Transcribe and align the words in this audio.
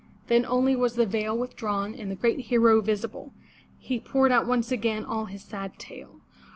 Then 0.25 0.47
only 0.47 0.75
was 0.75 0.95
the 0.95 1.05
veil 1.05 1.37
withdrawn 1.37 1.93
and 1.93 2.09
the 2.09 2.15
great 2.15 2.39
hero 2.47 2.81
visible. 2.81 3.33
He 3.77 3.99
poured 3.99 4.31
out 4.31 4.47
once 4.47 4.71
again 4.71 5.05
all 5.05 5.25
his 5.25 5.43
sad 5.43 5.77
tale. 5.77 6.21